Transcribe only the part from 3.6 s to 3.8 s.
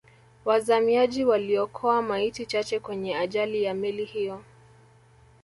ya